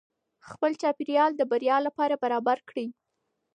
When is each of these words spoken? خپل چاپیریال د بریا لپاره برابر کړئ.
خپل 0.49 0.71
چاپیریال 0.81 1.31
د 1.35 1.41
بریا 1.51 1.77
لپاره 1.87 2.15
برابر 2.23 2.57
کړئ. 2.69 2.87